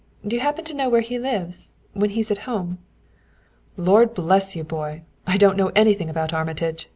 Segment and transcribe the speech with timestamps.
[0.25, 2.79] Do you happen to know where he lives when he's at home?"
[3.77, 6.89] "Lord bless you, boy, I don't know anything about Armitage!"